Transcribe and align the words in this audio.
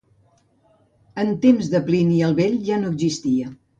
En 1.23 1.29
temps 1.43 1.69
de 1.75 1.81
Plini 1.91 2.17
el 2.29 2.35
Vell 2.41 2.57
ja 2.71 2.81
no 2.85 2.91
existia. 2.95 3.53